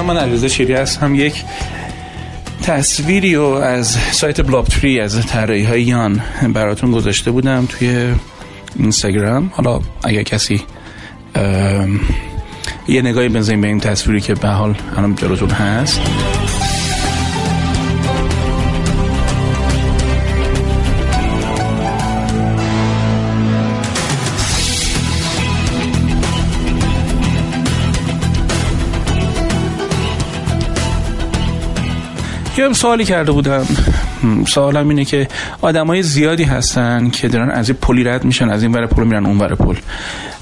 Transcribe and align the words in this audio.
سلام 0.00 0.16
من 0.16 0.22
علیرضا 0.22 0.48
شیری 0.48 0.72
هستم. 0.72 1.14
یک 1.14 1.44
تصویری 2.62 3.34
رو 3.34 3.46
از 3.46 3.86
سایت 4.12 4.40
بلاکتری 4.40 5.00
از 5.00 5.26
طراحی 5.26 5.64
های 5.64 5.82
یان 5.82 6.20
براتون 6.54 6.90
گذاشته 6.90 7.30
بودم 7.30 7.66
توی 7.66 8.14
اینستاگرام. 8.78 9.50
حالا 9.54 9.80
اگر 10.04 10.22
کسی 10.22 10.62
یه 12.88 13.02
نگاهی 13.02 13.28
بزنیم 13.28 13.60
به 13.60 13.66
این 13.66 13.80
تصویری 13.80 14.20
که 14.20 14.34
به 14.34 14.48
حال 14.48 14.74
الان 14.96 15.14
جلوتون 15.14 15.50
هست. 15.50 16.00
یه 32.58 32.72
سوالی 32.72 33.04
کرده 33.04 33.32
بودم. 33.32 33.66
سوالم 34.46 34.88
اینه 34.88 35.04
که 35.04 35.28
آدمای 35.60 36.02
زیادی 36.02 36.44
هستن 36.44 37.10
که 37.10 37.28
دارن 37.28 37.50
از 37.50 37.68
این 37.68 37.78
پلی 37.82 38.04
رد 38.04 38.24
میشن 38.24 38.50
از 38.50 38.62
این 38.62 38.72
ور 38.72 38.86
پل 38.86 39.04
میرن 39.04 39.26
اون 39.26 39.38
ور 39.38 39.54
پل. 39.54 39.76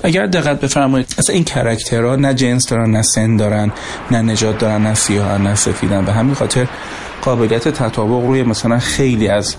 اگر 0.03 0.27
دقت 0.27 0.61
بفرمایید 0.61 1.15
اصلا 1.19 1.35
این 1.35 1.45
character 1.45 2.09
ها 2.09 2.17
نه 2.17 2.35
جنس 2.35 2.69
دارن 2.69 2.91
نه 2.91 3.03
سن 3.03 3.37
دارن 3.37 3.73
نه 4.11 4.23
نژاد 4.23 4.59
دارن 4.59 4.83
نه 4.83 4.95
سیاه 4.95 5.39
نه 5.39 5.55
سفیدن. 5.55 6.05
به 6.05 6.13
همین 6.13 6.35
خاطر 6.35 6.67
قابلیت 7.23 7.69
تطابق 7.69 8.27
روی 8.27 8.43
مثلا 8.43 8.79
خیلی 8.79 9.29
از 9.29 9.57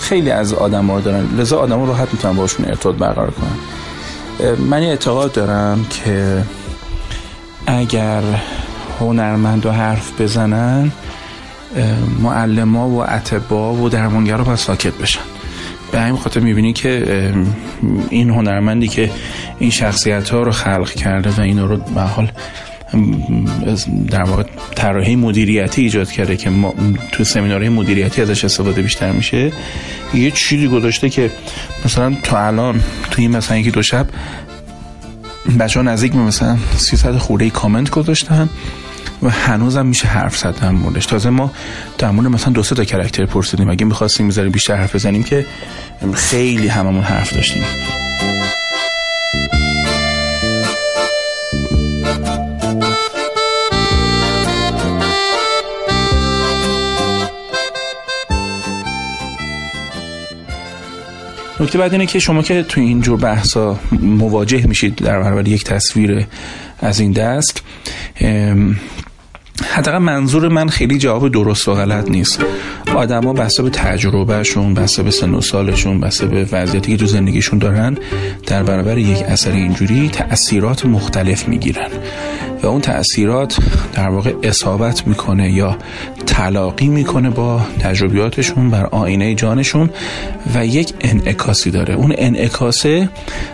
خیلی 0.00 0.30
از 0.30 0.52
آدم 0.54 0.86
ها 0.86 1.00
دارن. 1.00 1.24
لذا 1.38 1.58
آدم 1.58 1.78
ها 1.78 1.84
راحت 1.84 2.08
می‌تونن 2.12 2.36
باشون 2.36 2.66
ارتباط 2.66 2.96
برقرار 2.96 3.30
کنن. 3.30 4.56
من 4.70 4.82
اعتقاد 4.82 5.32
دارم 5.32 5.86
که 5.90 6.42
اگر 7.66 8.22
هنرمند 9.00 9.66
و 9.66 9.70
حرف 9.70 10.20
بزنن 10.20 10.92
معلم 12.22 12.76
و 12.76 12.98
اتبا 12.98 13.74
و 13.74 13.88
درمانگرا 13.88 14.44
باید 14.44 14.58
ساکت 14.58 14.94
بشن. 14.94 15.20
به 15.92 16.00
همین 16.00 16.16
خاطر 16.16 16.40
می‌بینی 16.40 16.72
که 16.72 17.32
این 18.10 18.30
هنرمندی 18.30 18.88
که 18.88 19.10
این 19.58 19.70
شخصیت 19.70 20.30
ها 20.30 20.42
رو 20.42 20.50
خلق 20.50 20.90
کرده 20.90 21.30
و 21.30 21.40
این 21.40 21.58
رو 21.58 21.76
به 21.76 22.00
حال 22.00 22.30
در 24.10 24.22
واقع 24.22 24.42
طراحی 24.74 25.16
مدیریتی 25.16 25.82
ایجاد 25.82 26.10
کرده 26.10 26.36
که 26.36 26.50
ما 26.50 26.74
تو 27.12 27.24
سمینارهای 27.24 27.68
مدیریتی 27.68 28.22
ازش 28.22 28.44
استفاده 28.44 28.82
بیشتر 28.82 29.12
میشه 29.12 29.52
یه 30.14 30.30
چیزی 30.30 30.68
گذاشته 30.68 31.10
که 31.10 31.30
مثلا 31.84 32.16
تا 32.22 32.46
الان 32.46 32.80
تو 33.10 33.22
این 33.22 33.30
مثلا 33.36 33.56
یکی 33.56 33.70
دو 33.70 33.82
شب 33.82 34.06
بچه 35.60 35.80
ها 35.80 35.86
نزدیک 35.86 36.14
مثلا 36.14 36.56
300 36.76 37.16
خورده 37.16 37.50
کامنت 37.50 37.90
گذاشتن. 37.90 38.48
و 39.22 39.30
هنوزم 39.30 39.86
میشه 39.86 40.08
حرف 40.08 40.36
زد 40.36 40.60
در 40.60 40.70
موردش. 40.70 41.06
تازه 41.06 41.30
ما 41.30 41.52
در 41.98 42.10
مورد 42.10 42.26
مثلا 42.26 42.52
دو 42.52 42.62
سه 42.62 42.74
تا 42.74 42.84
کرکتر 42.84 43.26
پرسیدیم. 43.26 43.70
اگه 43.70 43.86
می‌خواستیم 43.86 44.26
می‌ذاریم 44.26 44.52
بیشتر 44.52 44.76
حرف 44.76 44.94
بزنیم 44.94 45.22
که 45.22 45.46
خیلی 46.12 46.68
هممون 46.68 47.02
حرف 47.02 47.32
داشتیم. 47.34 47.62
نکته 61.60 61.78
بعد 61.78 61.92
اینه 61.92 62.06
که 62.06 62.18
شما 62.18 62.42
که 62.42 62.62
تو 62.62 62.80
اینجور 62.80 63.20
بحثا 63.20 63.78
مواجه 63.92 64.66
میشید 64.66 64.94
در 64.94 65.20
برابر 65.20 65.48
یک 65.48 65.64
تصویر 65.64 66.26
از 66.78 67.00
این 67.00 67.12
دست 67.12 67.62
حداقل 69.64 69.98
منظور 69.98 70.48
من 70.48 70.68
خیلی 70.68 70.98
جواب 70.98 71.28
درست 71.28 71.68
و 71.68 71.74
غلط 71.74 72.10
نیست. 72.10 72.44
آدما 72.94 73.32
بسته 73.32 73.62
به 73.62 73.70
تجربهشون 73.70 74.74
بسته 74.74 75.02
به 75.02 75.10
سن 75.10 75.34
و 75.34 75.40
سالشون 75.40 76.00
بسته 76.00 76.26
به 76.26 76.48
وضعیتی 76.52 76.92
که 76.92 76.96
تو 76.96 77.06
زندگیشون 77.06 77.58
دارن 77.58 77.98
در 78.46 78.62
برابر 78.62 78.98
یک 78.98 79.22
اثر 79.22 79.50
اینجوری 79.50 80.08
تاثیرات 80.08 80.86
مختلف 80.86 81.48
می‌گیرن. 81.48 81.90
و 82.62 82.66
اون 82.66 82.80
تاثیرات 82.80 83.56
در 83.92 84.08
واقع 84.08 84.34
اصابت 84.42 85.06
می‌کنه 85.06 85.52
یا 85.52 85.78
تلاقی 86.26 86.88
می‌کنه 86.88 87.30
با 87.30 87.60
تجربیاتشون 87.80 88.70
بر 88.70 88.86
آینه 88.86 89.34
جانشون 89.34 89.90
و 90.54 90.66
یک 90.66 90.94
انعکاسی 91.00 91.70
داره. 91.70 91.94
اون 91.94 92.14
انعکاسه 92.18 93.08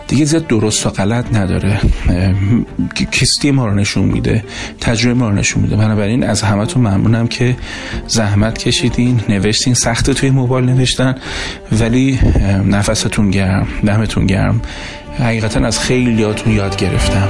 دیگه 0.07 0.25
زیاد 0.25 0.47
درست 0.47 0.85
و 0.85 0.89
غلط 0.89 1.25
نداره. 1.33 1.79
کستی 3.11 3.51
ما 3.51 3.67
رو 3.67 3.73
نشون 3.73 4.05
میده 4.05 4.43
تجربه 4.81 5.13
ما 5.13 5.29
رو 5.29 5.35
نشون 5.35 5.63
میده. 5.63 5.75
بنابراین 5.75 6.23
از 6.23 6.41
همتون 6.41 6.87
ممنونم 6.87 7.27
که 7.27 7.55
زحمت 8.07 8.57
کشیدین 8.57 9.21
نوشتین 9.29 9.73
سخت 9.73 10.11
توی 10.11 10.29
موبایل 10.29 10.65
نوشتن 10.65 11.15
ولی 11.71 12.19
نفستون 12.65 13.31
گرم 13.31 13.67
دمتون 13.85 14.25
گرم. 14.25 14.61
حقیقتا 15.19 15.59
از 15.59 15.79
خیلیاتون 15.79 16.53
یاد 16.53 16.77
گرفتم. 16.77 17.29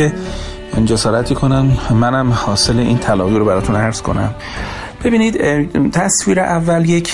که 0.00 0.12
جسارتی 0.86 1.34
کنم 1.34 1.76
منم 1.90 2.32
حاصل 2.32 2.78
این 2.78 2.98
تلاقی 2.98 3.38
رو 3.38 3.44
براتون 3.44 3.76
عرض 3.76 4.02
کنم. 4.02 4.34
ببینید 5.04 5.40
تصویر 5.90 6.40
اول 6.40 6.88
یک 6.88 7.12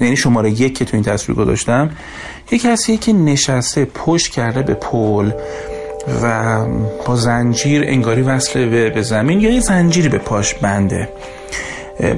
یعنی 0.00 0.16
شماره 0.16 0.50
یک 0.50 0.78
که 0.78 0.84
تو 0.84 0.96
این 0.96 1.04
تصویر 1.04 1.38
گذاشتم 1.38 1.90
یک 2.50 2.62
کسی 2.62 2.96
که 2.96 3.12
نشسته 3.12 3.84
پشت 3.84 4.32
کرده 4.32 4.62
به 4.62 4.74
پل 4.74 5.30
و 6.22 6.58
با 7.06 7.16
زنجیر 7.16 7.82
انگاری 7.86 8.22
وصل 8.22 8.68
به 8.90 9.02
زمین 9.02 9.40
یا 9.40 9.50
یه 9.50 9.60
زنجیری 9.60 10.08
به 10.08 10.18
پاش 10.18 10.54
بنده. 10.54 11.08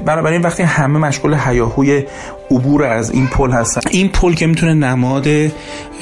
بنابراین 0.04 0.42
وقتی 0.42 0.62
همه 0.62 0.98
مشغول 0.98 1.36
هیاهوی 1.46 2.02
عبور 2.50 2.84
از 2.84 3.10
این 3.10 3.26
پل 3.26 3.50
هستن 3.50 3.80
این 3.90 4.08
پل 4.08 4.34
که 4.34 4.46
می‌تونه 4.46 4.74
نماد 4.74 5.28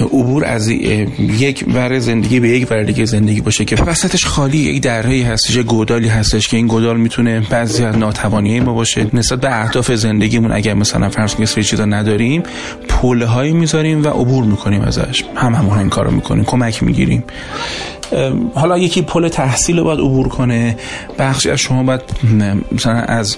عبور 0.00 0.44
از 0.44 0.68
یک 0.68 1.64
ور 1.74 1.98
زندگی 1.98 2.40
به 2.40 2.48
یک 2.48 2.70
ور 2.70 2.82
دیگه 2.82 3.04
زندگی 3.04 3.40
باشه 3.40 3.64
که 3.64 3.76
وسطش 3.76 4.26
خالی 4.26 4.58
یک 4.58 4.82
درهی 4.82 5.22
هستش 5.22 5.56
گودالی 5.56 6.08
هستش 6.08 6.48
که 6.48 6.56
این 6.56 6.66
گودال 6.66 6.96
می‌تونه 6.96 7.40
بعضی 7.50 7.84
از 7.84 7.98
ناتوانی 7.98 8.60
ما 8.60 8.72
باشه. 8.72 9.06
نسبت 9.12 9.40
به 9.40 9.60
اهداف 9.60 9.92
زندگیمون 9.92 10.52
اگر 10.52 10.74
مثلا 10.74 11.08
فرض 11.08 11.34
کنید 11.34 11.48
سری 11.48 11.64
چیزا 11.64 11.84
نداریم 11.84 12.42
پل 12.88 13.22
هایی 13.22 13.52
می‌ذاریم 13.52 14.04
و 14.04 14.08
عبور 14.08 14.44
می‌کنیم 14.44 14.82
ازش. 14.82 15.24
هم 15.34 15.54
همون 15.54 15.78
این 15.78 15.88
کارو 15.88 16.10
می‌کنیم 16.10 16.44
کمک 16.44 16.82
می‌گیریم. 16.82 17.24
حالا 18.54 18.78
یکی 18.78 19.02
پل 19.02 19.28
تحصیل 19.28 19.78
رو 19.78 19.84
باید 19.84 20.00
عبور 20.00 20.28
کنه. 20.28 20.76
بخشی 21.18 21.50
از 21.50 21.58
شما 21.58 21.82
باید 21.82 22.00
مثلا 22.72 22.92
از 22.92 23.36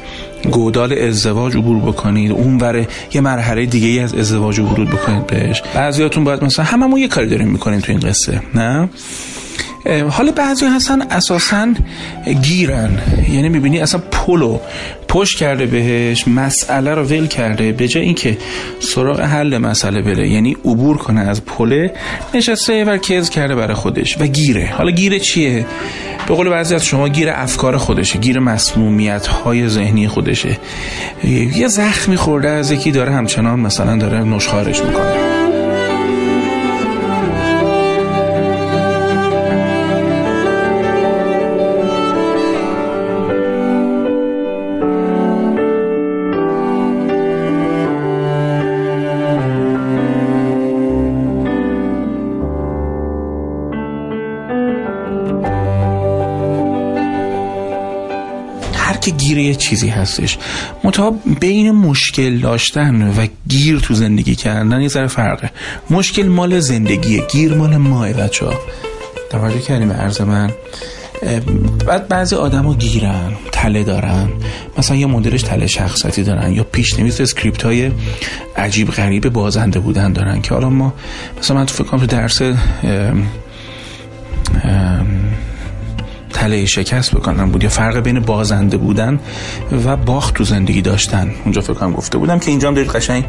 گودال 0.50 0.92
ازدواج 0.92 1.56
عبور 1.56 1.78
بکنید. 1.78 2.32
اون 2.32 2.58
وره 2.58 2.88
یه 3.12 3.20
مرحله 3.20 3.66
دیگه 3.66 4.02
از 4.02 4.14
ازدواج 4.14 4.60
عبور 4.60 4.86
بکنید 4.86 5.26
بهش. 5.26 5.62
بعضیاتون 5.74 6.24
باید 6.24 6.44
مثلا 6.44 6.64
هممون 6.64 7.00
یه 7.00 7.08
کاری 7.08 7.28
داریم 7.28 7.48
می‌کنیم 7.48 7.80
تو 7.80 7.92
این 7.92 8.00
قصه 8.00 8.42
نه؟ 8.54 8.88
حالا 10.10 10.32
بعضی 10.32 10.66
هستن 10.66 11.02
اساسا 11.02 11.74
گیرن. 12.42 12.98
یعنی 13.32 13.48
می‌بینی 13.48 13.80
اصلا 13.80 14.00
پلو 14.10 14.58
پشت 15.08 15.38
کرده 15.38 15.66
بهش 15.66 16.28
مسئله 16.28 16.94
رو 16.94 17.02
ول 17.02 17.26
کرده 17.26 17.72
به 17.72 17.88
جای 17.88 18.04
اینکه 18.04 18.38
سراغ 18.80 19.20
حل 19.20 19.58
مسئله 19.58 20.02
بره. 20.02 20.28
یعنی 20.28 20.56
عبور 20.64 20.96
کنه 20.96 21.20
از 21.20 21.44
پله 21.44 21.92
نشسته 22.34 22.84
و 22.84 22.96
کز 22.96 23.30
کرده 23.30 23.54
برای 23.54 23.74
خودش 23.74 24.20
و 24.20 24.26
گیره. 24.26 24.70
حالا 24.72 24.90
گیره 24.90 25.18
چیه؟ 25.18 25.66
به 26.28 26.34
قول 26.34 26.48
بعضی 26.48 26.74
از 26.74 26.84
شما 26.84 27.08
گیر 27.08 27.30
افکار 27.30 27.76
خودشه 27.76 28.18
گیر 28.18 28.38
مسمومیت 28.38 29.26
های 29.26 29.68
ذهنی 29.68 30.08
خودشه. 30.08 30.58
یه 31.56 31.68
زخمی 31.68 32.16
خورده 32.16 32.48
از 32.48 32.70
یکی 32.70 32.90
داره 32.90 33.12
همچنان 33.12 33.60
مثلا 33.60 33.96
داره 33.96 34.24
نشخارش 34.24 34.80
می‌کنه. 34.82 35.27
یه 59.48 59.54
چیزی 59.54 59.88
هستش. 59.88 60.38
متوا 60.84 61.10
بین 61.40 61.70
مشکل 61.70 62.38
داشتن 62.38 63.02
و 63.02 63.26
گیر 63.48 63.78
تو 63.78 63.94
زندگی 63.94 64.34
کردن 64.34 64.80
یه 64.80 64.88
ذره 64.88 65.06
فرقه. 65.06 65.50
مشکل 65.90 66.26
مال 66.26 66.60
زندگیه 66.60 67.26
گیر 67.26 67.54
مال 67.54 67.76
ماست 67.76 68.12
بچه 68.12 68.46
ها. 68.46 68.54
توجه 69.30 69.60
کردیم 69.60 69.92
عرض 69.92 70.20
من. 70.20 70.50
بعد 71.86 72.08
بعضی 72.08 72.36
آدما 72.36 72.74
گیرن 72.74 73.32
تله 73.52 73.84
دارن. 73.84 74.28
مثلا 74.78 74.96
یه 74.96 75.06
مدلش 75.06 75.42
تله 75.42 75.66
شخصیتی 75.66 76.22
دارن 76.22 76.52
یا 76.52 76.64
پیش‌نویس 76.64 77.20
script 77.20 77.62
های 77.62 77.90
عجیب 78.56 78.90
غریب 78.90 79.28
بازنده 79.28 79.80
بودن 79.80 80.12
دارن 80.12 80.40
که 80.40 80.54
حالا 80.54 80.70
ما 80.70 80.94
مثلا 81.38 81.56
من 81.56 81.66
تو 81.66 81.74
فکر 81.74 81.84
کنم 81.84 82.00
تو 82.00 82.06
درس 82.06 82.42
ام 82.42 82.56
ام 84.64 85.17
تله 86.48 86.66
شکست 86.66 87.14
بکنم 87.14 87.50
بود 87.50 87.62
یا 87.62 87.68
فرق 87.68 87.98
بین 88.00 88.20
بازنده 88.20 88.76
بودن 88.76 89.20
و 89.84 89.96
باخت 89.96 90.34
تو 90.34 90.44
زندگی 90.44 90.82
داشتن. 90.82 91.30
اونجا 91.44 91.60
فکر 91.60 91.74
کنم 91.74 91.92
گفته 91.92 92.18
بودم 92.18 92.38
که 92.38 92.50
اینجا 92.50 92.68
هم 92.68 92.74
دارید 92.74 92.90
قشنگ 92.90 93.24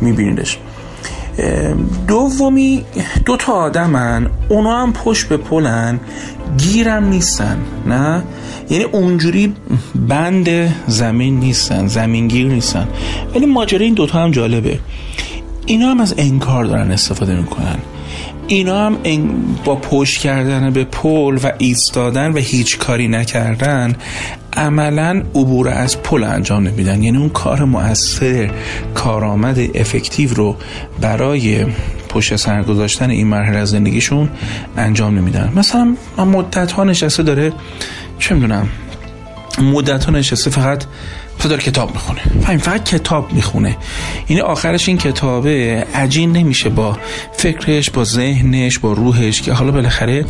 میبینیدش. 0.00 0.58
دومی 2.08 2.84
دو 3.24 3.36
تا 3.36 3.52
آدمن 3.52 4.30
اونا 4.48 4.82
هم 4.82 4.92
پشت 4.92 5.28
به 5.28 5.36
پلن 5.36 6.00
گیرم 6.58 7.04
نیستن 7.04 7.58
نه؟ 7.86 8.22
یعنی 8.70 8.84
اونجوری 8.84 9.54
بند 10.08 10.74
زمین 10.86 11.40
نیستن 11.40 11.86
زمینگیر 11.86 12.46
نیستن. 12.46 12.88
ولی 13.34 13.46
ماجرا 13.46 13.80
این 13.80 13.94
دوتا 13.94 14.18
هم 14.18 14.30
جالبه. 14.30 14.78
اینا 15.66 15.90
هم 15.90 16.00
از 16.00 16.14
انکار 16.18 16.64
دارن 16.64 16.90
استفاده 16.90 17.34
می‌کنن. 17.34 17.76
اینا 18.54 18.86
هم 18.86 18.96
با 19.64 19.76
پشت 19.76 20.20
کردن 20.20 20.70
به 20.70 20.84
پل 20.84 21.38
و 21.44 21.52
ایستادن 21.58 22.32
و 22.32 22.38
هیچ 22.38 22.78
کاری 22.78 23.08
نکردن 23.08 23.96
عملا 24.52 25.22
عبور 25.34 25.68
از 25.68 26.02
پل 26.02 26.24
انجام 26.24 26.68
نمیدن. 26.68 27.02
یعنی 27.02 27.18
اون 27.18 27.28
کار 27.28 27.64
مؤثر 27.64 28.50
کارآمد 28.94 29.58
افکتیو 29.74 30.34
رو 30.34 30.56
برای 31.00 31.66
پشت 32.08 32.36
سر 32.36 32.62
گذاشتن 32.62 33.10
این 33.10 33.26
مرحله 33.26 33.58
از 33.58 33.70
زندگیشون 33.70 34.28
انجام 34.76 35.18
نمیدن. 35.18 35.52
مثلا 35.56 35.96
مدت 36.18 36.72
ها 36.72 36.84
نشسته 36.84 37.22
داره 37.22 37.52
چه 38.18 38.34
می‌دونم 38.34 38.68
مدت 39.58 40.04
ها 40.04 40.12
نشسته 40.12 40.50
فقط 40.50 40.84
داره 41.48 41.62
کتاب 41.62 41.92
می‌خونه. 41.92 42.20
فهم 42.42 42.58
فقط 42.58 42.84
کتاب 42.84 43.32
می‌خونه. 43.32 43.76
یعنی 44.28 44.42
آخرش 44.42 44.88
این 44.88 44.98
کتابه 44.98 45.86
عجین 45.94 46.32
نمیشه 46.32 46.68
با 46.68 46.98
فکرش 47.32 47.90
با 47.90 48.04
ذهنش 48.04 48.78
با 48.78 48.92
روحش 48.92 49.42
که 49.42 49.52
حالا 49.52 49.70
بالاخره 49.72 50.24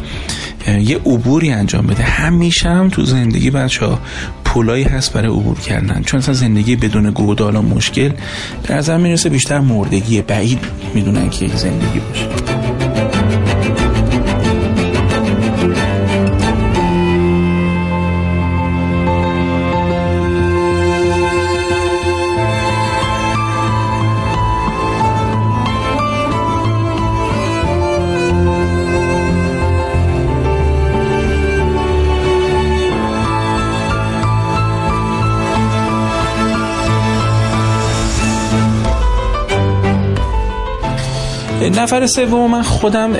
یه 0.80 0.96
عبوری 0.96 1.52
انجام 1.52 1.86
بده. 1.86 2.02
همیشه 2.02 2.68
هم 2.68 2.88
تو 2.88 3.04
زندگی 3.04 3.50
بچه 3.50 3.86
ها 3.86 3.98
پولایی 4.44 4.84
هست 4.84 5.12
برای 5.12 5.28
عبور 5.28 5.58
کردن. 5.58 6.02
چون 6.02 6.20
اصلا 6.20 6.34
زندگی 6.34 6.76
بدون 6.76 7.10
گودال 7.10 7.56
و 7.56 7.62
مشکل 7.62 8.10
در 8.62 8.76
نظر 8.76 8.96
می‌رسه 8.96 9.28
بیشتر 9.28 9.60
مردگی 9.60 10.22
بعید 10.22 10.58
می‌دونن 10.94 11.30
که 11.30 11.48
زندگی 11.48 12.00
باشه. 12.00 12.51
نفر 41.70 42.06
سوم 42.06 42.50
من 42.50 42.62
خودم 42.62 43.16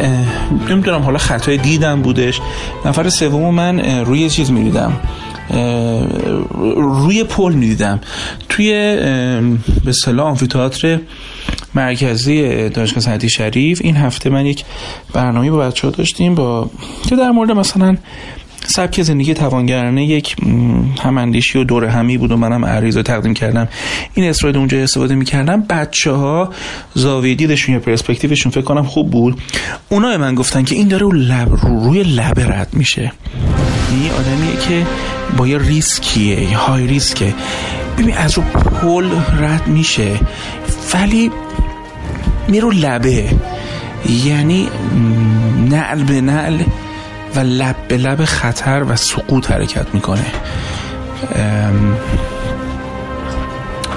نمی‌دونم 0.69 1.03
حالا 1.03 1.19
خطای 1.19 1.56
دیدم 1.56 2.03
بودش. 2.03 2.41
نفر 2.85 3.09
سوم 3.09 3.55
من 3.55 3.81
روی 4.05 4.31
چیز 4.31 4.50
می‌دیدم 4.50 4.93
روی 6.77 7.25
پل 7.25 7.53
می‌دیدم 7.53 8.00
توی 8.49 8.73
به 9.85 9.93
صلاح 9.93 10.27
آمفیتئاتر 10.27 10.99
مرکزی 11.75 12.69
دانشگاه 12.69 13.03
صنعتی 13.03 13.29
شریف 13.29 13.81
این 13.85 13.97
هفته 13.97 14.31
من 14.31 14.47
یک 14.47 14.65
برنامه 15.12 15.50
با 15.50 15.59
بچه 15.59 15.87
ها 15.87 15.91
داشتیم 15.91 16.35
با 16.35 16.71
که 17.09 17.17
در 17.17 17.31
مورد 17.31 17.50
مثلا 17.50 17.97
سبک 18.67 19.03
زندگی 19.03 19.35
توانگرانه 19.35 20.05
یک 20.05 20.37
هماندیشی 21.03 21.59
و 21.59 21.64
دور 21.64 21.85
همی 21.85 22.19
بود 22.19 22.32
و 22.32 22.37
منم 22.37 22.64
عریض 22.64 22.97
رو 22.97 23.03
تقدیم 23.03 23.35
کردم. 23.35 23.69
این 24.14 24.29
اسلاید 24.29 24.56
اونجا 24.56 24.79
استفاده 24.79 25.14
می‌کردم. 25.14 25.62
بچه 25.62 26.11
ها 26.11 26.50
زاویه 26.94 27.35
دیدشون 27.35 27.75
یا 27.75 27.81
پرسپکتیوشون 27.81 28.53
فکر 28.53 28.62
کنم 28.64 28.82
خوب 28.82 29.11
بود. 29.11 29.41
اونا 29.88 30.19
من 30.19 30.35
گفتن 30.35 30.64
که 30.64 30.75
این 30.75 30.88
داره 30.88 31.03
رو 31.03 31.12
لب 31.12 31.49
رو 31.50 31.85
روی 31.85 32.03
لب 32.03 32.41
رد 32.41 32.69
میشه. 32.73 33.12
این 33.91 34.11
آدمیه 34.11 34.56
که 34.69 34.87
با 35.37 35.47
یه 35.49 35.59
ریسکیه 35.59 36.41
یه 36.41 36.56
های 36.56 36.87
ریسکه. 36.87 37.35
ببین 37.99 38.14
از 38.14 38.38
رو 38.38 38.43
پل 38.82 39.11
رد 39.38 39.67
میشه 39.67 40.20
ولی 40.94 41.31
میرو 42.49 42.70
لبه. 42.70 43.29
یعنی 44.25 44.69
نعل 45.70 46.05
به 46.05 46.20
نعل 46.20 46.59
و 47.37 47.40
لب 47.40 47.76
به 47.88 47.96
لب 47.96 48.25
خطر 48.25 48.84
و 48.88 48.96
سقوط 48.96 49.50
حرکت 49.50 49.87
می‌کنه. 49.94 50.26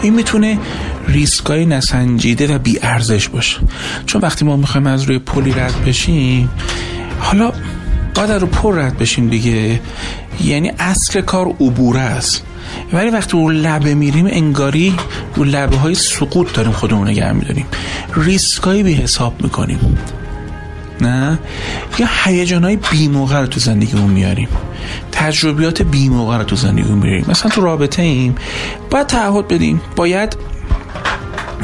این 0.01 0.13
می‌تونه 0.13 0.59
ریسکای 1.07 1.65
نسنجیده 1.65 2.55
و 2.55 2.59
بی 2.59 2.79
ارزش 2.81 3.29
باشه. 3.29 3.57
چون 4.05 4.21
وقتی 4.21 4.45
ما 4.45 4.55
می‌خوایم 4.55 4.87
از 4.87 5.03
روی 5.03 5.19
پلی 5.19 5.51
رد 5.51 5.85
بشیم 5.85 6.49
حالا 7.19 7.51
باید 8.15 8.31
رو 8.31 8.47
پل 8.47 8.79
رد 8.79 8.97
بشیم 8.97 9.29
دیگه. 9.29 9.79
یعنی 10.43 10.71
اصل 10.79 11.21
کار 11.21 11.47
عبوره 11.47 11.99
است. 11.99 12.43
ولی 12.93 13.09
وقتی 13.09 13.31
رو 13.31 13.49
لبه 13.49 13.93
میریم 13.93 14.25
انگاری 14.25 14.95
رو 15.35 15.43
لبه 15.43 15.77
های 15.77 15.95
سقوط 15.95 16.53
داریم 16.53 16.71
خودمون 16.71 17.07
نگه 17.07 17.31
میداریم. 17.31 17.65
ریسکایی 18.15 18.83
بی 18.83 18.93
حساب 18.93 19.43
می‌کنیم. 19.43 19.98
نه؟ 21.01 21.39
یا 21.99 22.07
هیجانهای 22.23 22.75
بی 22.91 23.07
موقع 23.07 23.39
رو 23.39 23.47
تو 23.47 23.59
زندگیمون 23.59 24.11
میاریم. 24.11 24.47
تجربیات 25.11 25.81
بی 25.81 26.09
موقع 26.09 26.37
رو 26.37 26.43
تو 26.43 26.55
زندگیمون 26.55 26.97
میاریم. 26.97 27.25
مثلا 27.27 27.51
تو 27.51 27.61
رابطه 27.61 28.01
ایم 28.01 28.35
باید 28.89 29.07
تعهد 29.07 29.47
بدیم. 29.47 29.81
باید 29.95 30.37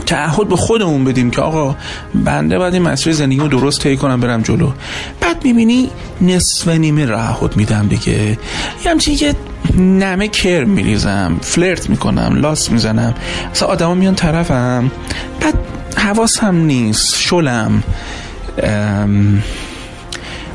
تعهد 0.06 0.50
به 0.50 0.56
خودمون 0.56 1.04
بدیم 1.04 1.32
که 1.32 1.42
آقا 1.42 1.76
بنده 2.16 2.58
باید 2.58 2.74
این 2.74 2.84
مسیر 2.84 3.14
زندگیمو 3.14 3.48
درست 3.48 3.82
طی 3.82 3.98
کنم 3.98 4.20
برم 4.20 4.42
جلو. 4.42 4.72
بعد 5.22 5.44
می‌بینی 5.44 5.90
نصف 6.22 6.68
نیمه 6.68 7.06
تعهد 7.06 7.58
میدم 7.58 7.88
دیگه. 7.88 8.12
یه 8.12 8.38
همچین 8.86 9.16
که 9.16 9.36
نمه 9.78 10.28
کر 10.28 10.64
میریزم 10.64 11.38
فلرت 11.42 11.90
می‌کنم 11.90 12.36
لاس 12.36 12.72
می‌زنم. 12.72 13.14
مثلا 13.52 13.68
آدما 13.68 13.96
میان 13.96 14.16
طرفم 14.16 14.92
بعد 15.42 15.54
حواسم 15.98 16.56
نیست 16.56 17.18
شلم. 17.18 17.84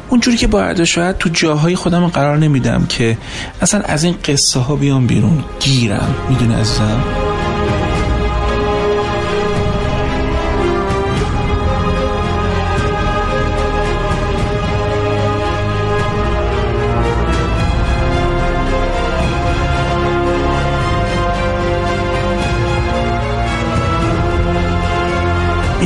اونجوری 0.09 0.37
که 0.37 0.47
باید 0.47 0.85
شاید 0.85 1.19
تو 1.19 1.29
جاهای 1.29 1.76
خودم 1.76 2.07
قرار 2.07 2.38
نمیدم 2.38 2.87
که 2.88 3.19
اصلا 3.61 3.81
از 3.81 4.05
این 4.05 4.15
قصه 4.25 4.61
ها 4.61 4.76
بیام 4.76 5.07
بیرون. 5.07 5.45
گیرم 5.61 6.15
می‌دونه 6.29 6.57
عزیزم؟ 6.57 7.25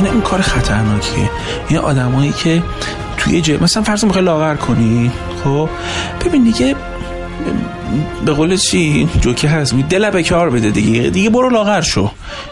این 0.05 0.13
این 0.13 0.21
کار 0.21 0.41
خطرناکیه. 0.41 1.29
این 1.69 1.79
آدمایی 1.79 2.31
که 2.31 2.63
توی 3.17 3.41
جه 3.41 3.63
مثلا 3.63 3.83
فرض 3.83 4.05
می‌خوای 4.05 4.25
لاغر 4.25 4.55
کنی 4.55 5.11
خب؟ 5.43 5.69
ببین 6.25 6.43
دیگه 6.43 6.75
به 8.25 8.33
قول 8.33 8.57
چی؟ 8.57 9.09
جوکی 9.21 9.47
هست. 9.47 9.73
می 9.73 9.83
دل 9.83 10.09
به 10.09 10.23
کار 10.23 10.49
بده 10.49 10.69
دیگه. 10.69 11.09
دیگه 11.09 11.29
برو 11.29 11.49
لاغر 11.49 11.81
شو. 11.81 12.09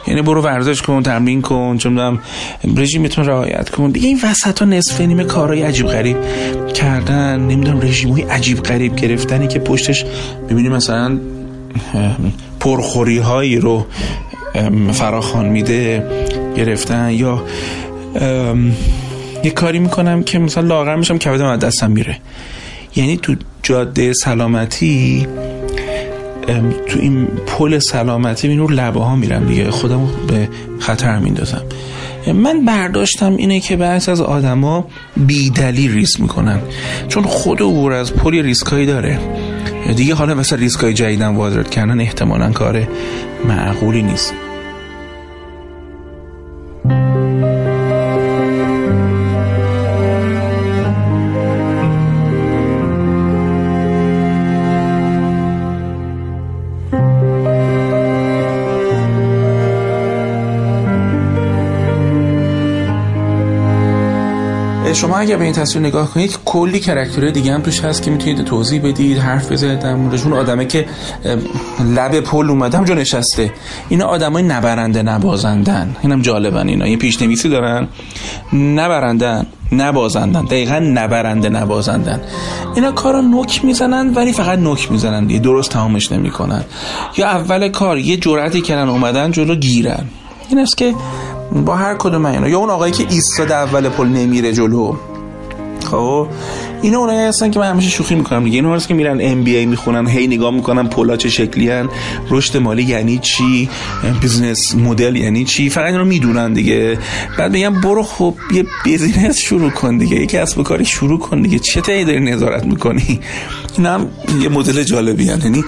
یعنی 0.08 0.22
برو 0.22 0.42
ورزش 0.42 0.82
کن 0.82 1.04
تمرین 1.04 1.42
کن 1.42 1.78
چون 1.78 1.96
دارم 1.96 2.20
رژیمتون 2.78 3.26
رعایت 3.26 3.70
کن. 3.70 3.92
دیگه 3.92 4.08
این 4.08 4.20
وسط 4.24 4.60
ها 4.60 4.66
نصف 4.66 5.02
نیمه 5.02 5.24
کارهای 5.24 5.62
عجیب 5.62 5.88
غریب 5.88 6.18
کردن. 6.74 7.40
نمی‌دونم 7.40 7.82
رژیم 7.82 8.10
های 8.10 8.22
عجیب 8.22 8.64
غریب 8.64 8.96
گرفتنی 8.96 9.48
که 9.48 9.60
پشتش 9.60 10.06
ببینی 10.50 10.70
مثلا 10.70 11.20
پرخوری 12.60 13.18
هایی 13.18 13.60
رو 13.60 13.86
فراخان 14.92 15.46
میده. 15.46 16.04
گرفتن 16.60 17.12
یا 17.12 17.44
یه 19.44 19.52
کاری 19.52 19.80
می‌کنم 19.80 20.24
که 20.24 20.40
مثلا 20.40 20.68
لاغر 20.68 20.96
میشم 20.96 21.18
کبدم 21.18 21.46
از 21.46 21.60
دستم 21.60 21.92
میره. 21.92 22.18
یعنی 22.96 23.18
تو 23.18 23.36
جاده 23.64 24.14
سلامتی 24.14 25.28
تو 26.88 27.00
این 27.00 27.28
پل 27.48 27.80
سلامتی 27.80 28.48
این 28.48 28.60
رو 28.60 28.68
لبه 28.68 29.00
ها 29.00 29.16
میرم 29.16 29.46
دیگه. 29.46 29.72
خودم 29.72 30.10
به 30.28 30.50
خطر 30.80 31.20
میندازم 31.20 31.62
من 32.34 32.66
برداشتم 32.66 33.36
اینه 33.36 33.60
که 33.60 33.76
بعض 33.76 34.10
از 34.10 34.22
آدما 34.22 34.88
بیدلیل 35.18 35.94
ریسک 35.94 36.22
می‌کنن. 36.22 36.60
چون 37.08 37.24
خود 37.24 37.62
عبور 37.62 37.94
از 37.94 38.14
پل 38.14 38.44
ریسکایی 38.44 38.86
داره. 38.86 39.20
دیگه 39.96 40.16
حالا 40.16 40.36
مثلا 40.36 40.60
ریسکای 40.60 40.94
جدیدن 40.94 41.36
وارد 41.36 41.70
کردن 41.70 42.02
احتمالا 42.02 42.52
کار 42.52 42.88
معقولی 43.48 44.02
نیست. 44.02 44.34
شما 65.00 65.18
اگر 65.18 65.38
به 65.38 65.44
این 65.44 65.54
تصویر 65.54 65.86
نگاه 65.86 66.14
کنید 66.14 66.38
کلی 66.46 66.80
کرکتر 66.80 67.30
دیگه 67.30 67.54
هم 67.54 67.62
توش 67.62 67.82
هست 67.82 68.04
که 68.04 68.12
می‌تونید 68.12 68.44
توضیح 68.44 68.82
بدید 68.82 69.18
حرف 69.18 69.52
بزنید 69.52 69.80
در 69.80 69.96
موردشون 69.96 70.34
آدمه 70.34 70.66
که 70.66 70.86
لب 71.80 72.20
پل 72.20 72.50
اومده 72.50 72.78
همونجا 72.78 72.94
نشسته. 72.94 73.54
اینا 73.90 74.06
آدمای 74.06 74.44
نبرنده 74.44 75.04
نبازندن. 75.04 75.96
اینم 76.02 76.22
جالبن 76.22 76.70
اینا. 76.70 76.86
این 76.86 77.00
پیش 77.00 77.22
نویسی 77.22 77.50
دارن. 77.50 77.88
نبرندن 78.54 79.46
نبازندن. 79.72 80.46
دقیقا 80.46 80.80
نبرنده 80.80 81.50
نبازندن. 81.50 82.22
اینا 82.76 82.92
کارا 82.92 83.22
نوک 83.22 83.66
می‌زنن 83.66 84.14
ولی 84.14 84.34
فقط 84.34 84.60
نوک 84.60 84.92
می‌زنن 84.92 85.26
دیگه. 85.26 85.40
درست 85.40 85.72
تمامش 85.72 86.12
نمی‌کنن. 86.12 86.64
یا 87.18 87.28
اول 87.28 87.70
کار 87.70 87.98
یه 87.98 88.18
جرأتی 88.18 88.62
کردن 88.62 88.90
اومدن 88.90 89.32
جلو 89.32 89.56
گیرن. 89.56 90.06
این 90.50 90.60
است 90.60 90.78
که 90.78 90.96
با 91.52 91.76
هر 91.76 91.96
کدوم 91.96 92.26
اینا. 92.26 92.50
یا 92.50 92.58
اون 92.58 92.70
آقایی 92.70 92.94
که 92.94 93.06
ایستاده 93.10 93.56
اول 93.56 93.90
پل 93.90 94.08
نمیره 94.08 94.54
جلو. 94.54 94.96
خب؟ 95.92 96.28
اینا 96.82 96.98
اونایی 96.98 97.20
هستن 97.20 97.52
که 97.52 97.60
من 97.60 97.70
همیشه 97.70 97.90
شوخی 97.90 98.16
می‌کنم 98.16 98.44
دیگه. 98.44 98.56
اینا 98.56 98.76
هست 98.76 98.88
که 98.88 98.94
میرن 98.94 99.18
MBA 99.22 99.66
می‌خونن 99.66 100.08
هی 100.08 100.28
نگاه 100.28 100.52
می‌کنن 100.52 100.88
پولا 100.88 101.18
چه 101.18 101.30
شکلی 101.30 101.70
هن. 101.70 101.90
رشد 102.30 102.58
مالی 102.58 102.84
یعنی 102.84 103.20
چی؟ 103.20 103.70
business 104.22 104.76
model 104.76 105.16
یعنی 105.16 105.46
چی؟ 105.46 105.70
فقط 105.70 105.92
اینو 105.92 106.06
می‌دونن 106.06 106.54
دیگه. 106.54 106.98
بعد 107.38 107.52
میگم 107.52 107.82
برو 107.82 108.04
خب 108.04 108.36
یه 108.52 108.66
business 108.84 109.38
شروع 109.38 109.70
کن 109.70 109.98
دیگه. 109.98 110.20
یه 110.20 110.26
کسب 110.26 110.58
و 110.58 110.64
کاری 110.64 110.86
شروع 110.86 111.20
کن 111.20 111.42
دیگه. 111.42 111.60
چه 111.60 111.82
تایی 111.82 112.06
داری 112.06 112.20
نظارت 112.20 112.66
می‌کنی؟ 112.66 113.20
این 113.78 113.86
هم 113.86 114.08
یه 114.42 114.50
مدل 114.50 114.84
جالبی 114.84 115.24
یعنی 115.24 115.64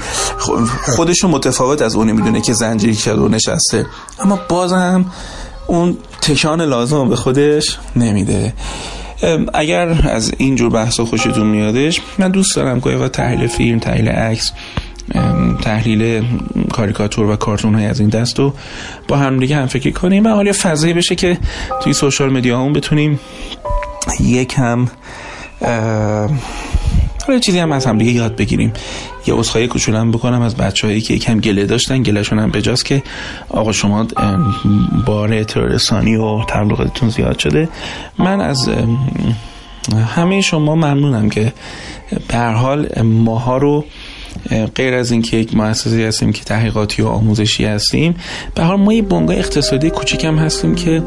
خودشو 0.95 1.27
متفاوت 1.27 1.81
از 1.81 1.95
اونی 1.95 2.11
می‌دونه 2.11 2.41
که 2.41 2.53
زنجیری 2.53 2.95
کرده 2.95 3.21
و 3.21 3.27
نشسته. 3.27 3.85
اما 4.19 4.39
بازم 4.49 5.05
اون 5.71 5.97
تکان 6.21 6.61
لازم 6.61 7.09
به 7.09 7.15
خودش 7.15 7.77
نمیده. 7.95 8.53
اگر 9.53 10.09
از 10.09 10.31
اینجور 10.37 10.69
بحثا 10.69 11.05
خوشتون 11.05 11.47
میادش 11.47 12.01
من 12.17 12.31
دوست 12.31 12.55
دارم 12.55 12.81
که 12.81 13.09
تحلیل 13.09 13.47
فیلم 13.47 13.79
تحلیل 13.79 14.09
عکس 14.09 14.51
تحلیل 15.61 16.23
کاریکاتور 16.73 17.25
و 17.25 17.35
کارتون 17.35 17.75
های 17.75 17.85
از 17.85 17.99
این 17.99 18.09
دست 18.09 18.39
رو 18.39 18.53
با 19.07 19.17
هم 19.17 19.39
دیگه 19.39 19.55
هم 19.55 19.65
فکر 19.65 19.91
کنیم 19.91 20.25
و 20.25 20.29
حالا 20.29 20.51
فضایی 20.61 20.93
بشه 20.93 21.15
که 21.15 21.37
توی 21.83 21.93
سوشال 21.93 22.29
مدیا 22.29 22.59
هم 22.59 22.73
بتونیم 22.73 23.19
یکم 24.19 24.87
حالا 27.31 27.39
چیزی 27.39 27.59
هم 27.59 27.71
از 27.71 27.85
هم 27.85 27.97
دیگه 27.97 28.11
یاد 28.11 28.35
بگیریم. 28.35 28.73
یه 29.27 29.33
عذرخواهی 29.33 29.67
کوچولم 29.67 30.11
بکنم 30.11 30.41
از 30.41 30.55
بچه‌هایی 30.55 31.01
که 31.01 31.13
یکم 31.13 31.39
گله 31.39 31.65
داشتن 31.65 32.03
گلهشون 32.03 32.39
هم 32.39 32.51
بجاست 32.51 32.85
که 32.85 33.03
آقا 33.49 33.71
شما 33.71 34.07
بار 35.05 35.33
اعتراض 35.33 35.91
و 35.91 36.45
تبلیغاتتون 36.47 37.09
زیاد 37.09 37.39
شده. 37.39 37.69
من 38.17 38.41
از 38.41 38.69
همه 40.15 40.41
شما 40.41 40.75
ممنونم 40.75 41.29
که 41.29 41.53
به 42.27 42.37
هر 42.37 42.53
حال 42.53 43.01
ماها 43.01 43.57
رو 43.57 43.85
غیر 44.75 44.93
از 44.93 45.11
اینکه 45.11 45.37
یک 45.37 45.55
مؤسسه 45.55 46.07
هستیم 46.07 46.33
که 46.33 46.43
تحقیقاتی 46.43 47.01
و 47.01 47.07
آموزشی 47.07 47.65
هستیم 47.65 48.15
به 48.55 48.63
حال 48.63 48.79
ما 48.79 48.93
یه 48.93 49.01
بنگاه 49.01 49.37
اقتصادی 49.37 49.89
کوچیکم 49.89 50.35
هستیم 50.35 50.75
که 50.75 51.03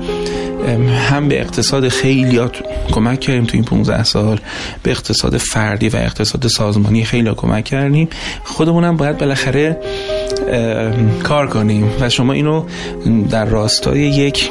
هم 1.08 1.28
به 1.28 1.40
اقتصاد 1.40 1.88
خیلیات 1.88 2.56
کمک 2.92 3.20
کردیم 3.20 3.44
تو 3.44 3.56
این 3.56 3.64
15 3.64 4.04
سال 4.04 4.40
به 4.82 4.90
اقتصاد 4.90 5.36
فردی 5.36 5.88
و 5.88 5.96
اقتصاد 5.96 6.46
سازمانی 6.46 7.04
خیلی 7.04 7.34
کمک 7.34 7.64
کردیم. 7.64 8.08
خودمونم 8.44 8.96
باید 8.96 9.18
بالاخره 9.18 9.80
کار 11.22 11.46
کنیم 11.46 11.90
و 12.00 12.08
شما 12.08 12.32
اینو 12.32 12.64
در 13.30 13.44
راستای 13.44 14.00
یک 14.00 14.50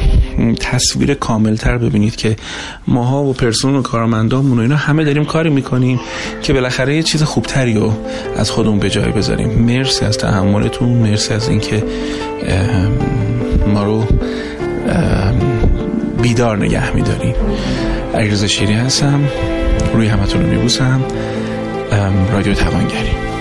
تصویر 0.59 1.13
کاملتر 1.13 1.77
ببینید 1.77 2.15
که 2.15 2.35
ماها 2.87 3.23
و 3.23 3.33
پرسون 3.33 3.75
و 3.75 3.81
کارمندامون 3.81 4.57
و 4.57 4.61
اینا 4.61 4.75
همه 4.75 5.03
داریم 5.03 5.25
کاری 5.25 5.49
می‌کنیم 5.49 5.99
که 6.41 6.53
بالاخره 6.53 6.95
یه 6.95 7.03
چیز 7.03 7.23
خوبتری 7.23 7.73
رو 7.73 7.93
از 8.37 8.51
خودمون 8.51 8.79
به 8.79 8.89
جای 8.89 9.11
بذاریم. 9.11 9.49
مرسی 9.49 10.05
از 10.05 10.17
تحملتون 10.17 10.89
مرسی 10.89 11.33
از 11.33 11.49
اینکه 11.49 11.83
ما 13.73 13.83
رو 13.83 14.05
بیدار 16.21 16.57
نگه 16.57 16.95
میداریم 16.95 17.35
علیرضا 18.13 18.47
شیری 18.47 18.73
هستم 18.73 19.19
روی 19.93 20.07
همتون 20.07 20.41
رو 20.41 20.47
میبوسم. 20.49 21.01
رادیو 22.31 22.53
توانگری. 22.53 23.32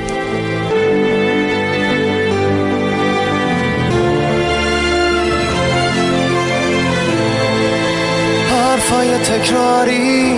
تکراری 9.32 10.36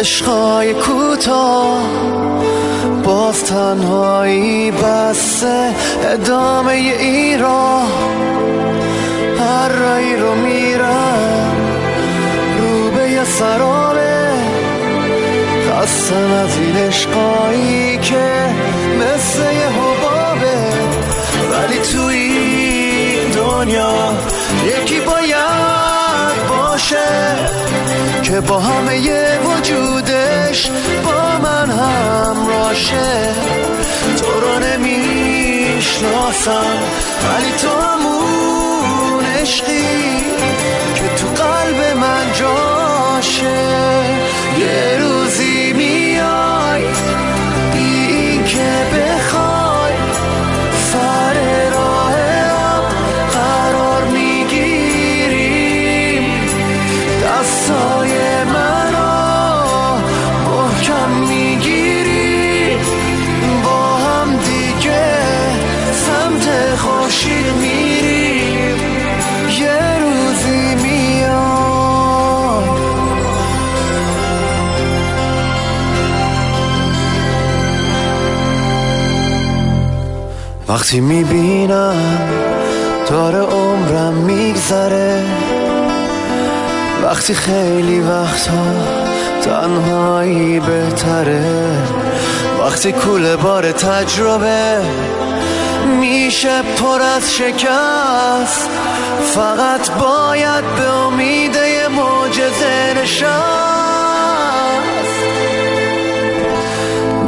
عشقای 0.00 0.74
کوتاه 0.74 1.82
باز 3.04 3.44
تنهایی 3.44 4.70
بسته 4.70 5.74
ادامه 6.04 6.72
ای 6.72 7.36
را 7.36 7.82
هر 9.38 9.68
رایی 9.68 10.16
رو 10.16 10.34
میرم 10.34 11.52
رو 12.58 12.90
به 12.90 13.10
یه 13.10 13.24
سرابه 13.24 14.28
خستم 15.70 16.32
از 16.44 16.58
این 16.58 16.76
عشقایی 16.76 17.98
که 17.98 18.50
مثل 18.98 19.42
یه 19.52 19.68
حبابه. 19.68 20.56
ولی 21.52 21.78
توی 21.78 22.32
دنیا 23.36 23.92
یکی 24.66 25.00
باید 25.00 25.21
که 28.32 28.40
با 28.40 28.58
همه 28.58 28.98
وجودش 29.38 30.70
با 31.04 31.38
من 31.38 31.70
هم 31.70 32.46
راشه. 32.46 33.34
تو 34.16 34.40
رو 34.40 34.58
نمی‌شناسم 34.58 35.62
ولی 37.28 37.52
تو 37.62 37.68
همون 37.68 39.24
عشقی. 39.24 40.24
وقتی 80.72 81.00
می‌بینم 81.00 82.18
داره 83.08 83.38
عمرم 83.38 84.12
میگذره 84.14 85.24
وقتی 87.04 87.34
خیلی 87.34 88.00
وقتا 88.00 88.64
تنهایی 89.44 90.60
بهتره 90.60 91.66
وقتی 92.60 92.92
کوله 92.92 93.36
بار 93.36 93.72
تجربه 93.72 94.78
میشه 96.00 96.62
پر 96.62 97.02
از 97.16 97.34
شکست 97.34 98.70
فقط 99.34 99.90
باید 99.90 100.64
به 100.76 100.92
امید 100.92 101.54
یه 101.54 101.88
معجزه 101.88 103.02
نشست. 103.02 103.32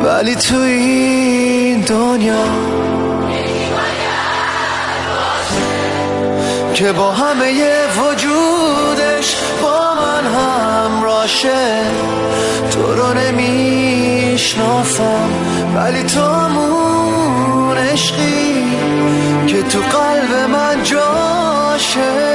ولی 0.04 0.34
تو 0.34 0.56
این 0.56 1.80
دنیا 1.80 2.73
که 6.74 6.92
با 6.92 7.12
همه 7.12 7.86
وجودش 7.86 9.36
با 9.62 9.94
من 9.94 10.26
هم 10.26 11.02
راشه. 11.02 11.82
تو 12.70 12.94
رو 12.94 13.14
نمی‌شناسم 13.14 14.40
ولی 15.76 16.02
تو 16.02 16.20
همون 16.20 17.76
عشقی 17.76 18.64
که 19.46 19.62
تو 19.62 19.78
قلب 19.78 20.32
من 20.50 20.82
جاشه. 20.82 22.34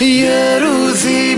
یه 0.00 0.58
روزی 0.58 1.34